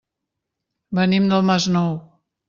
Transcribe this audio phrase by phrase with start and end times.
[0.99, 1.93] Venim del Masnou.